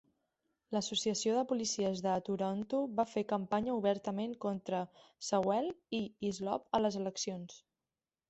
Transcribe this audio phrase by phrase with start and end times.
[0.75, 4.79] L'associació de policies de Toronto va fer campanya obertament contra
[5.27, 5.99] Sewell i
[6.31, 7.61] Hislop a les eleccions.